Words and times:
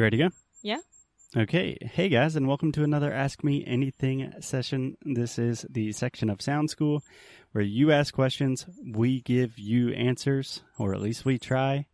You 0.00 0.04
ready 0.04 0.16
to 0.16 0.28
go? 0.30 0.34
Yeah. 0.62 0.78
Okay. 1.36 1.76
Hey 1.82 2.08
guys, 2.08 2.34
and 2.34 2.48
welcome 2.48 2.72
to 2.72 2.82
another 2.82 3.12
Ask 3.12 3.44
Me 3.44 3.62
Anything 3.66 4.32
session. 4.40 4.96
This 5.02 5.38
is 5.38 5.66
the 5.68 5.92
section 5.92 6.30
of 6.30 6.40
Sound 6.40 6.70
School 6.70 7.02
where 7.52 7.62
you 7.62 7.92
ask 7.92 8.14
questions, 8.14 8.64
we 8.94 9.20
give 9.20 9.58
you 9.58 9.90
answers, 9.90 10.62
or 10.78 10.94
at 10.94 11.02
least 11.02 11.26
we 11.26 11.38
try. 11.38 11.84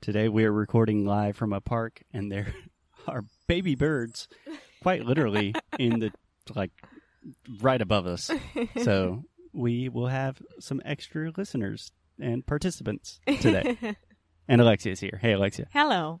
Today 0.00 0.28
we 0.28 0.44
are 0.44 0.52
recording 0.52 1.04
live 1.04 1.36
from 1.36 1.52
a 1.52 1.60
park, 1.60 2.04
and 2.12 2.30
there 2.30 2.54
are 3.08 3.24
baby 3.48 3.74
birds, 3.74 4.28
quite 4.80 5.04
literally, 5.04 5.52
in 5.76 5.98
the 5.98 6.12
like 6.54 6.70
right 7.60 7.82
above 7.82 8.06
us. 8.06 8.30
So 8.84 9.24
we 9.52 9.88
will 9.88 10.06
have 10.06 10.40
some 10.60 10.80
extra 10.84 11.32
listeners 11.36 11.90
and 12.20 12.46
participants 12.46 13.18
today. 13.40 13.96
and 14.46 14.60
Alexia 14.60 14.92
is 14.92 15.00
here. 15.00 15.18
Hey, 15.20 15.32
Alexia. 15.32 15.66
Hello. 15.72 16.20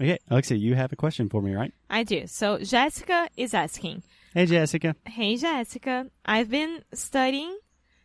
Okay, 0.00 0.18
Alexia, 0.30 0.56
you 0.56 0.76
have 0.76 0.92
a 0.92 0.96
question 0.96 1.28
for 1.28 1.42
me, 1.42 1.54
right? 1.54 1.72
I 1.90 2.04
do. 2.04 2.26
So 2.26 2.58
Jessica 2.58 3.28
is 3.36 3.52
asking, 3.52 4.04
Hey, 4.32 4.46
Jessica. 4.46 4.94
Hey 5.04 5.36
Jessica, 5.36 6.06
I've 6.24 6.50
been 6.50 6.84
studying 6.94 7.58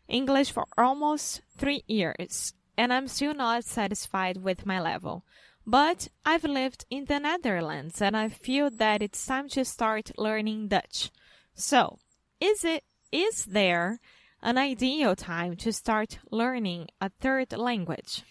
English 0.07 0.51
for 0.51 0.65
almost 0.77 1.41
three 1.55 1.83
years 1.87 2.53
and 2.77 2.91
I'm 2.91 3.07
still 3.07 3.35
not 3.35 3.63
satisfied 3.63 4.37
with 4.37 4.65
my 4.65 4.81
level. 4.81 5.23
But 5.67 6.07
I've 6.25 6.43
lived 6.43 6.85
in 6.89 7.05
the 7.05 7.19
Netherlands 7.19 8.01
and 8.01 8.17
I 8.17 8.29
feel 8.29 8.69
that 8.71 9.01
it's 9.01 9.25
time 9.25 9.47
to 9.49 9.63
start 9.63 10.11
learning 10.17 10.69
Dutch. 10.69 11.11
So, 11.53 11.99
is 12.39 12.65
it 12.65 12.83
is 13.11 13.45
there 13.45 13.99
an 14.41 14.57
ideal 14.57 15.15
time 15.15 15.55
to 15.57 15.71
start 15.71 16.17
learning 16.31 16.87
a 16.99 17.09
third 17.21 17.53
language? 17.53 18.23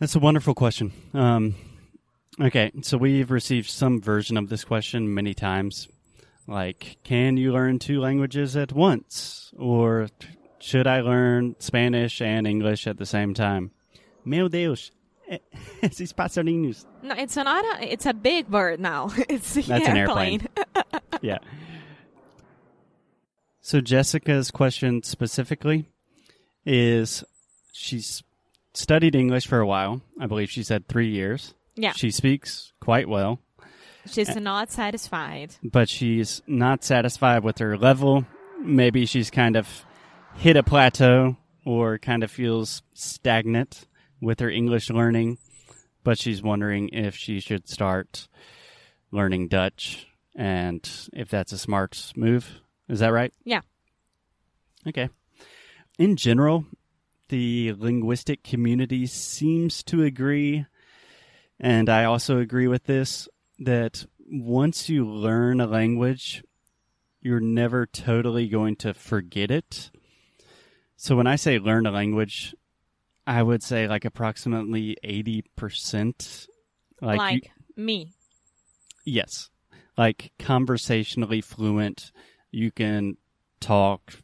That's 0.00 0.16
a 0.16 0.18
wonderful 0.18 0.54
question. 0.54 0.92
Um, 1.14 1.54
okay, 2.40 2.72
so 2.82 2.98
we've 2.98 3.30
received 3.30 3.70
some 3.70 4.00
version 4.00 4.36
of 4.36 4.48
this 4.48 4.64
question 4.64 5.12
many 5.12 5.34
times. 5.34 5.88
Like, 6.46 6.98
can 7.04 7.36
you 7.36 7.52
learn 7.52 7.78
two 7.78 8.00
languages 8.00 8.56
at 8.56 8.72
once? 8.72 9.52
Or 9.58 10.08
should 10.58 10.86
I 10.86 11.00
learn 11.00 11.56
Spanish 11.58 12.20
and 12.20 12.46
English 12.46 12.86
at 12.86 12.98
the 12.98 13.06
same 13.06 13.34
time? 13.34 13.70
Meu 14.24 14.48
Deus, 14.48 14.90
eh, 15.28 15.38
esses 15.82 16.12
passarinhos. 16.12 16.84
No, 17.02 17.14
it's 17.14 17.36
not 17.36 17.64
a 17.64 17.92
it's 17.92 18.06
a 18.06 18.14
big 18.14 18.48
bird 18.48 18.80
now. 18.80 19.10
It's 19.28 19.54
That's 19.54 19.86
an 19.86 19.96
airplane. 19.96 20.46
Yeah. 21.22 21.38
So 23.60 23.80
Jessica's 23.80 24.50
question 24.50 25.02
specifically 25.02 25.86
is 26.66 27.24
she's 27.72 28.22
studied 28.74 29.14
English 29.14 29.46
for 29.46 29.60
a 29.60 29.66
while. 29.66 30.02
I 30.20 30.26
believe 30.26 30.50
she 30.50 30.62
said 30.62 30.86
three 30.86 31.08
years. 31.08 31.54
Yeah. 31.76 31.92
She 31.92 32.10
speaks 32.10 32.72
quite 32.80 33.08
well. 33.08 33.40
She's 34.06 34.34
not 34.36 34.70
satisfied. 34.70 35.56
but 35.62 35.88
she's 35.88 36.42
not 36.46 36.84
satisfied 36.84 37.42
with 37.42 37.58
her 37.58 37.78
level. 37.78 38.26
Maybe 38.60 39.06
she's 39.06 39.30
kind 39.30 39.56
of 39.56 39.84
hit 40.36 40.56
a 40.56 40.62
plateau 40.62 41.36
or 41.64 41.98
kind 41.98 42.22
of 42.22 42.30
feels 42.30 42.82
stagnant 42.94 43.86
with 44.20 44.40
her 44.40 44.50
English 44.50 44.90
learning, 44.90 45.38
but 46.02 46.18
she's 46.18 46.42
wondering 46.42 46.90
if 46.90 47.14
she 47.16 47.40
should 47.40 47.66
start 47.68 48.28
learning 49.10 49.48
Dutch 49.48 50.06
and 50.36 50.86
if 51.14 51.30
that's 51.30 51.52
a 51.52 51.58
smart 51.58 52.12
move. 52.14 52.60
Is 52.88 53.00
that 53.00 53.12
right? 53.12 53.32
Yeah. 53.44 53.60
Okay. 54.86 55.08
In 55.98 56.16
general, 56.16 56.66
the 57.30 57.72
linguistic 57.72 58.42
community 58.44 59.06
seems 59.06 59.82
to 59.84 60.02
agree, 60.02 60.66
and 61.60 61.88
I 61.88 62.04
also 62.04 62.38
agree 62.38 62.68
with 62.68 62.84
this, 62.84 63.28
that 63.60 64.06
once 64.26 64.88
you 64.88 65.06
learn 65.08 65.60
a 65.60 65.66
language, 65.66 66.42
you're 67.20 67.40
never 67.40 67.86
totally 67.86 68.48
going 68.48 68.76
to 68.76 68.94
forget 68.94 69.50
it. 69.50 69.90
So 70.96 71.16
when 71.16 71.26
I 71.26 71.36
say 71.36 71.58
learn 71.58 71.86
a 71.86 71.90
language, 71.90 72.54
I 73.26 73.42
would 73.42 73.62
say 73.62 73.88
like 73.88 74.04
approximately 74.04 74.96
80%. 75.04 76.46
Like, 77.00 77.18
Like, 77.18 77.44
you- 77.44 77.82
me. 77.84 78.12
Yes. 79.04 79.50
Like 79.96 80.32
conversationally 80.38 81.40
fluent. 81.40 82.12
You 82.50 82.70
can 82.70 83.16
talk, 83.60 84.14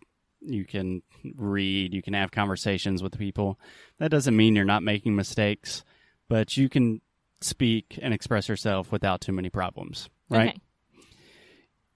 you 0.41 0.65
can 0.65 1.03
read, 1.35 1.93
you 1.93 2.03
can 2.03 2.15
have 2.15 2.31
conversations 2.31 3.03
with 3.03 3.19
people. 3.19 3.59
That 3.99 4.11
doesn't 4.11 4.37
mean 4.37 4.57
you're 4.57 4.65
not 4.65 4.83
making 4.83 5.17
mistakes, 5.17 5.85
but 6.29 6.57
you 6.57 6.69
can 6.69 7.01
speak 7.41 7.99
and 8.01 8.13
express 8.13 8.49
yourself 8.49 8.93
without 8.93 9.21
too 9.21 9.33
many 9.33 9.51
problems, 9.51 10.09
right? 10.29 10.51
Okay. 10.51 10.61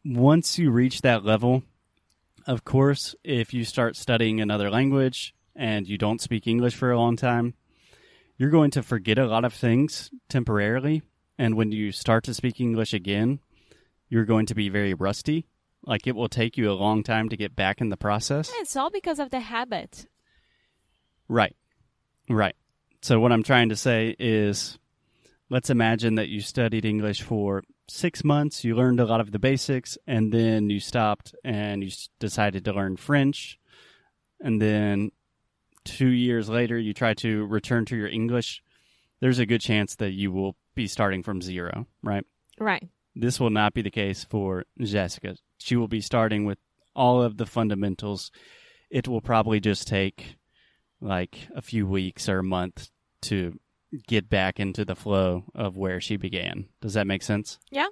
Once 0.04 0.58
you 0.58 0.70
reach 0.70 1.02
that 1.02 1.24
level, 1.24 1.62
of 2.46 2.64
course, 2.64 3.14
if 3.24 3.54
you 3.54 3.64
start 3.64 3.96
studying 3.96 4.40
another 4.40 4.70
language 4.70 5.34
and 5.56 5.88
you 5.88 5.96
don't 5.96 6.20
speak 6.20 6.46
English 6.46 6.74
for 6.74 6.90
a 6.90 6.98
long 6.98 7.16
time, 7.16 7.54
you're 8.36 8.50
going 8.50 8.70
to 8.72 8.82
forget 8.82 9.18
a 9.18 9.26
lot 9.26 9.44
of 9.44 9.54
things 9.54 10.10
temporarily. 10.28 11.02
And 11.38 11.56
when 11.56 11.72
you 11.72 11.92
start 11.92 12.24
to 12.24 12.34
speak 12.34 12.60
English 12.60 12.92
again, 12.92 13.40
you're 14.08 14.24
going 14.24 14.46
to 14.46 14.54
be 14.54 14.68
very 14.68 14.94
rusty. 14.94 15.46
Like 15.86 16.06
it 16.06 16.14
will 16.14 16.28
take 16.28 16.56
you 16.56 16.70
a 16.70 16.72
long 16.72 17.02
time 17.02 17.28
to 17.28 17.36
get 17.36 17.56
back 17.56 17.80
in 17.80 17.88
the 17.88 17.96
process. 17.96 18.50
It's 18.56 18.76
all 18.76 18.90
because 18.90 19.18
of 19.18 19.30
the 19.30 19.40
habit. 19.40 20.06
Right. 21.28 21.56
Right. 22.28 22.56
So 23.02 23.20
what 23.20 23.32
I'm 23.32 23.42
trying 23.42 23.68
to 23.68 23.76
say 23.76 24.14
is 24.18 24.78
let's 25.50 25.70
imagine 25.70 26.14
that 26.16 26.28
you 26.28 26.40
studied 26.40 26.84
English 26.84 27.22
for 27.22 27.62
6 27.88 28.24
months, 28.24 28.64
you 28.64 28.74
learned 28.74 29.00
a 29.00 29.04
lot 29.04 29.20
of 29.20 29.30
the 29.30 29.38
basics 29.38 29.98
and 30.06 30.32
then 30.32 30.70
you 30.70 30.80
stopped 30.80 31.34
and 31.44 31.84
you 31.84 31.90
decided 32.18 32.64
to 32.64 32.72
learn 32.72 32.96
French 32.96 33.58
and 34.40 34.60
then 34.60 35.10
2 35.84 36.08
years 36.08 36.48
later 36.48 36.78
you 36.78 36.94
try 36.94 37.14
to 37.14 37.44
return 37.46 37.84
to 37.84 37.96
your 37.96 38.08
English. 38.08 38.62
There's 39.20 39.38
a 39.38 39.46
good 39.46 39.60
chance 39.60 39.96
that 39.96 40.12
you 40.12 40.32
will 40.32 40.56
be 40.74 40.86
starting 40.86 41.22
from 41.22 41.40
zero, 41.40 41.86
right? 42.02 42.24
Right. 42.58 42.88
This 43.14 43.38
will 43.38 43.50
not 43.50 43.74
be 43.74 43.82
the 43.82 43.90
case 43.90 44.24
for 44.24 44.64
Jessica. 44.80 45.36
She 45.58 45.76
will 45.76 45.88
be 45.88 46.00
starting 46.00 46.44
with 46.46 46.58
all 46.96 47.22
of 47.22 47.36
the 47.36 47.46
fundamentals. 47.46 48.32
It 48.90 49.06
will 49.06 49.20
probably 49.20 49.60
just 49.60 49.86
take 49.86 50.36
like 51.00 51.48
a 51.54 51.62
few 51.62 51.86
weeks 51.86 52.28
or 52.28 52.38
a 52.38 52.44
month 52.44 52.88
to 53.22 53.58
get 54.06 54.28
back 54.28 54.58
into 54.60 54.84
the 54.84 54.96
flow 54.96 55.44
of 55.54 55.76
where 55.76 56.00
she 56.00 56.16
began. 56.16 56.66
Does 56.80 56.94
that 56.94 57.06
make 57.06 57.22
sense? 57.22 57.58
Yeah. 57.70 57.88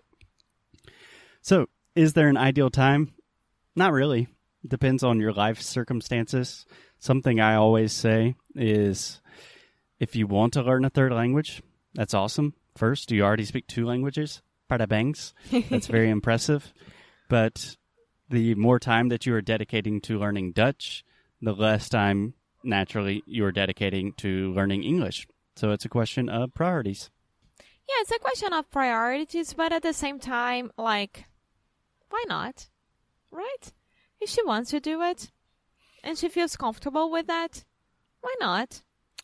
So, 1.40 1.68
is 1.94 2.12
there 2.12 2.28
an 2.28 2.36
ideal 2.36 2.70
time? 2.70 3.12
Not 3.74 3.92
really. 3.92 4.28
Depends 4.66 5.02
on 5.02 5.20
your 5.20 5.32
life 5.32 5.60
circumstances. 5.60 6.66
Something 6.98 7.40
I 7.40 7.56
always 7.56 7.92
say 7.92 8.36
is 8.54 9.20
if 9.98 10.14
you 10.14 10.26
want 10.26 10.52
to 10.54 10.62
learn 10.62 10.84
a 10.84 10.90
third 10.90 11.12
language, 11.12 11.62
that's 11.94 12.14
awesome. 12.14 12.54
First, 12.76 13.10
you 13.10 13.22
already 13.22 13.44
speak 13.44 13.66
two 13.66 13.84
languages. 13.84 14.42
Parabéns. 14.70 15.32
That's 15.68 15.86
very 15.86 16.10
impressive. 16.18 16.72
But 17.28 17.76
the 18.30 18.54
more 18.54 18.78
time 18.78 19.08
that 19.08 19.26
you 19.26 19.34
are 19.34 19.42
dedicating 19.42 20.00
to 20.02 20.18
learning 20.18 20.52
Dutch, 20.52 21.04
the 21.40 21.52
less 21.52 21.88
time 21.88 22.34
naturally 22.64 23.22
you 23.26 23.44
are 23.44 23.52
dedicating 23.52 24.12
to 24.14 24.52
learning 24.54 24.84
English. 24.84 25.26
So 25.56 25.70
it's 25.70 25.84
a 25.84 25.88
question 25.88 26.28
of 26.28 26.54
priorities. 26.54 27.10
Yeah, 27.58 28.00
it's 28.00 28.10
a 28.10 28.18
question 28.18 28.52
of 28.52 28.70
priorities, 28.70 29.54
but 29.54 29.72
at 29.72 29.82
the 29.82 29.92
same 29.92 30.18
time, 30.18 30.70
like, 30.78 31.24
why 32.10 32.24
not? 32.28 32.68
Right? 33.30 33.72
If 34.20 34.30
she 34.30 34.42
wants 34.44 34.70
to 34.70 34.80
do 34.80 35.02
it 35.02 35.30
and 36.04 36.16
she 36.16 36.28
feels 36.28 36.56
comfortable 36.56 37.10
with 37.10 37.26
that, 37.26 37.64
why 38.20 38.34
not? 38.40 38.82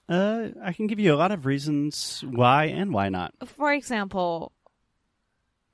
Uh, 0.08 0.48
I 0.62 0.72
can 0.72 0.86
give 0.86 0.98
you 0.98 1.14
a 1.14 1.16
lot 1.16 1.32
of 1.32 1.46
reasons 1.46 2.24
why 2.26 2.64
and 2.64 2.92
why 2.92 3.08
not. 3.10 3.34
For 3.46 3.72
example, 3.72 4.52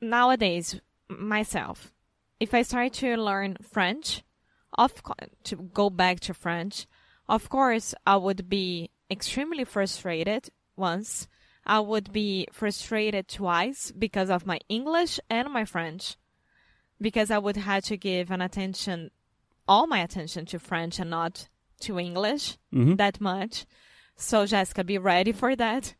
nowadays, 0.00 0.80
myself, 1.08 1.92
if 2.40 2.52
I 2.52 2.62
start 2.62 2.92
to 2.94 3.16
learn 3.16 3.56
French, 3.62 4.22
of 4.76 5.02
co- 5.02 5.14
to 5.44 5.56
go 5.72 5.90
back 5.90 6.20
to 6.20 6.34
French, 6.34 6.86
of 7.28 7.48
course, 7.48 7.94
I 8.06 8.16
would 8.16 8.48
be 8.48 8.90
extremely 9.10 9.64
frustrated 9.64 10.50
once. 10.76 11.28
I 11.66 11.80
would 11.80 12.12
be 12.12 12.46
frustrated 12.52 13.28
twice 13.28 13.90
because 13.92 14.28
of 14.30 14.46
my 14.46 14.60
English 14.68 15.18
and 15.30 15.50
my 15.50 15.64
French, 15.64 16.16
because 17.00 17.30
I 17.30 17.38
would 17.38 17.56
have 17.56 17.84
to 17.84 17.96
give 17.96 18.30
an 18.30 18.42
attention, 18.42 19.10
all 19.66 19.86
my 19.86 20.00
attention 20.00 20.44
to 20.46 20.58
French 20.58 20.98
and 20.98 21.10
not 21.10 21.48
to 21.80 21.98
English 21.98 22.58
Mhm. 22.72 22.96
that 22.98 23.20
much. 23.20 23.66
So 24.16 24.46
Jessica, 24.46 24.84
be 24.84 24.98
ready 24.98 25.32
for 25.32 25.56
that. 25.56 25.94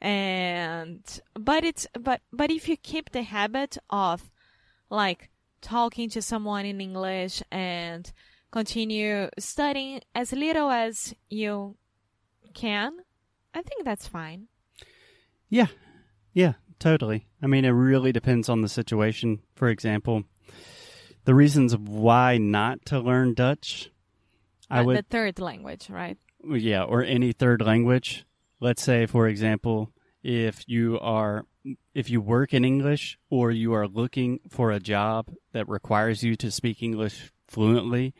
And 0.00 1.02
but 1.34 1.64
it's 1.64 1.86
but 1.98 2.20
but 2.32 2.50
if 2.50 2.68
you 2.68 2.76
keep 2.76 3.10
the 3.10 3.22
habit 3.22 3.78
of 3.88 4.30
like 4.90 5.30
talking 5.60 6.10
to 6.10 6.20
someone 6.20 6.66
in 6.66 6.80
English 6.80 7.42
and 7.50 8.12
continue 8.50 9.28
studying 9.38 10.00
as 10.14 10.32
little 10.32 10.70
as 10.70 11.14
you 11.30 11.76
can, 12.52 12.98
I 13.54 13.62
think 13.62 13.84
that's 13.84 14.06
fine. 14.06 14.48
Yeah, 15.48 15.66
yeah, 16.32 16.54
Totally. 16.78 17.28
I 17.40 17.46
mean, 17.46 17.64
it 17.64 17.70
really 17.70 18.10
depends 18.10 18.48
on 18.48 18.60
the 18.62 18.68
situation. 18.68 19.38
For 19.54 19.68
example, 19.68 20.24
the 21.24 21.32
reasons 21.32 21.76
why 21.76 22.38
not 22.38 22.84
to 22.86 22.98
learn 22.98 23.34
Dutch, 23.34 23.88
I 24.68 24.80
Uh, 24.80 24.84
would, 24.86 24.96
the 24.98 25.02
third 25.02 25.38
language, 25.38 25.88
right? 25.88 26.18
yeah, 26.44 26.82
or 26.82 27.04
any 27.04 27.30
third 27.30 27.62
language. 27.62 28.24
Let's 28.58 28.82
say, 28.82 29.06
for 29.06 29.28
example, 29.28 29.92
if 30.24 30.64
you 30.66 30.98
are, 30.98 31.46
if 31.94 32.10
you 32.10 32.20
work 32.20 32.52
in 32.52 32.64
English 32.64 33.16
or 33.30 33.52
you 33.52 33.72
are 33.74 33.86
looking 33.86 34.40
for 34.48 34.72
a 34.72 34.80
job 34.80 35.30
that 35.52 35.68
requires 35.68 36.24
you 36.24 36.34
to 36.34 36.50
speak 36.50 36.82
English 36.82 37.30
fluently, 37.46 38.12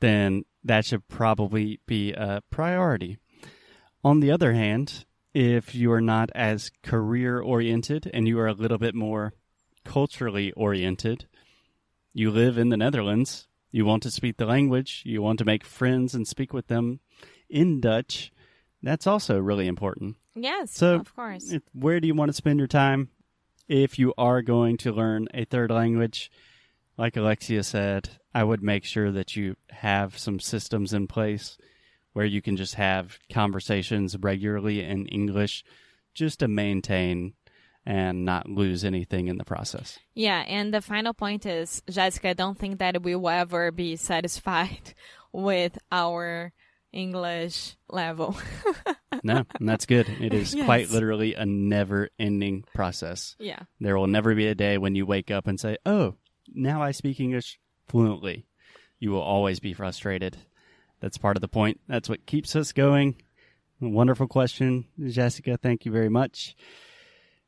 then 0.00 0.44
that 0.66 0.84
should 0.84 1.08
probably 1.08 1.80
be 1.86 2.12
a 2.12 2.42
priority. 2.50 3.18
On 4.04 4.20
the 4.20 4.30
other 4.30 4.52
hand, 4.52 5.04
if 5.34 5.74
you 5.74 5.92
are 5.92 6.00
not 6.00 6.30
as 6.34 6.70
career 6.82 7.40
oriented 7.40 8.10
and 8.12 8.26
you 8.26 8.38
are 8.38 8.48
a 8.48 8.52
little 8.52 8.78
bit 8.78 8.94
more 8.94 9.32
culturally 9.84 10.52
oriented, 10.52 11.26
you 12.12 12.30
live 12.30 12.58
in 12.58 12.68
the 12.70 12.76
Netherlands, 12.76 13.46
you 13.70 13.84
want 13.84 14.02
to 14.04 14.10
speak 14.10 14.36
the 14.36 14.46
language, 14.46 15.02
you 15.04 15.22
want 15.22 15.38
to 15.38 15.44
make 15.44 15.64
friends 15.64 16.14
and 16.14 16.26
speak 16.26 16.52
with 16.52 16.66
them 16.68 17.00
in 17.48 17.80
Dutch, 17.80 18.32
that's 18.82 19.06
also 19.06 19.38
really 19.38 19.66
important. 19.66 20.16
Yes, 20.34 20.72
So, 20.72 20.96
of 20.96 21.14
course. 21.14 21.54
Where 21.72 22.00
do 22.00 22.06
you 22.06 22.14
want 22.14 22.28
to 22.28 22.32
spend 22.36 22.58
your 22.58 22.68
time? 22.68 23.10
If 23.68 23.98
you 23.98 24.14
are 24.16 24.42
going 24.42 24.76
to 24.78 24.92
learn 24.92 25.28
a 25.34 25.44
third 25.44 25.70
language, 25.70 26.30
like 26.98 27.16
Alexia 27.16 27.62
said, 27.62 28.08
I 28.34 28.44
would 28.44 28.62
make 28.62 28.84
sure 28.84 29.10
that 29.12 29.36
you 29.36 29.56
have 29.70 30.18
some 30.18 30.40
systems 30.40 30.92
in 30.92 31.06
place 31.06 31.56
where 32.12 32.24
you 32.26 32.40
can 32.40 32.56
just 32.56 32.74
have 32.76 33.18
conversations 33.32 34.16
regularly 34.18 34.82
in 34.82 35.06
English 35.08 35.64
just 36.14 36.38
to 36.40 36.48
maintain 36.48 37.34
and 37.84 38.24
not 38.24 38.48
lose 38.48 38.84
anything 38.84 39.28
in 39.28 39.36
the 39.38 39.44
process. 39.44 39.98
Yeah, 40.14 40.40
and 40.48 40.72
the 40.74 40.80
final 40.80 41.14
point 41.14 41.46
is, 41.46 41.82
Jessica, 41.88 42.30
I 42.30 42.32
don't 42.32 42.58
think 42.58 42.78
that 42.78 43.02
we 43.02 43.14
will 43.14 43.28
ever 43.28 43.70
be 43.70 43.96
satisfied 43.96 44.94
with 45.32 45.78
our 45.92 46.52
English 46.92 47.76
level. 47.88 48.36
No, 49.22 49.44
and 49.58 49.66
that's 49.68 49.86
good. 49.86 50.08
It 50.20 50.34
is 50.34 50.54
Yes. 50.54 50.66
quite 50.66 50.90
literally 50.90 51.34
a 51.34 51.46
never 51.46 52.10
ending 52.18 52.64
process. 52.74 53.34
yeah. 53.38 53.60
There 53.80 53.96
will 53.96 54.08
never 54.08 54.34
be 54.34 54.46
a 54.46 54.54
day 54.54 54.76
when 54.78 54.94
you 54.94 55.06
wake 55.06 55.30
up 55.30 55.46
and 55.46 55.58
say, 55.58 55.78
Oh, 55.86 56.14
now 56.54 56.82
I 56.82 56.90
speak 56.90 57.20
English 57.20 57.58
fluently. 57.88 58.46
You 58.98 59.10
will 59.10 59.20
always 59.20 59.60
be 59.60 59.74
frustrated. 59.74 60.38
That's 61.00 61.18
part 61.18 61.36
of 61.36 61.40
the 61.40 61.48
point. 61.48 61.80
That's 61.88 62.08
what 62.08 62.26
keeps 62.26 62.56
us 62.56 62.72
going. 62.72 63.16
Wonderful 63.80 64.26
question, 64.26 64.86
Jessica. 65.04 65.58
Thank 65.58 65.84
you 65.84 65.92
very 65.92 66.08
much. 66.08 66.56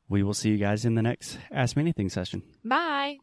We 0.07 0.23
will 0.23 0.33
see 0.33 0.49
you 0.49 0.57
guys 0.57 0.85
in 0.85 0.95
the 0.95 1.01
next 1.01 1.37
Ask 1.51 1.75
Me 1.75 1.81
Anything 1.81 2.09
session. 2.09 2.43
Bye. 2.63 3.17